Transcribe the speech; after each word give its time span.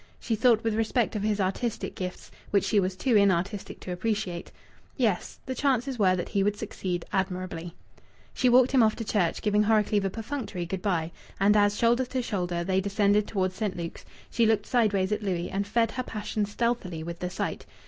She 0.19 0.35
thought 0.35 0.63
with 0.63 0.73
respect 0.73 1.15
of 1.15 1.21
his 1.21 1.39
artistic 1.39 1.93
gifts, 1.93 2.31
which 2.49 2.63
she 2.63 2.79
was 2.79 2.95
too 2.95 3.15
inartistic 3.15 3.79
to 3.81 3.91
appreciate. 3.91 4.51
Yes, 4.97 5.37
the 5.45 5.53
chances 5.53 5.99
were 5.99 6.15
that 6.15 6.29
he 6.29 6.41
would 6.41 6.55
succeed 6.57 7.05
admirably. 7.13 7.75
She 8.33 8.49
walked 8.49 8.71
him 8.71 8.81
off 8.81 8.95
to 8.95 9.05
church, 9.05 9.43
giving 9.43 9.61
Horrocleave 9.65 10.03
a 10.05 10.09
perfunctory 10.09 10.65
good 10.65 10.81
bye. 10.81 11.11
And 11.39 11.55
as, 11.55 11.77
shoulder 11.77 12.05
to 12.05 12.23
shoulder, 12.23 12.63
they 12.63 12.81
descended 12.81 13.27
towards 13.27 13.53
St. 13.53 13.77
Luke's, 13.77 14.03
she 14.31 14.47
looked 14.47 14.65
sideways 14.65 15.11
at 15.11 15.21
Louis 15.21 15.51
and 15.51 15.67
fed 15.67 15.91
her 15.91 16.01
passion 16.03 16.45
stealthily 16.45 17.03
with 17.03 17.19
the 17.19 17.29
sight. 17.29 17.67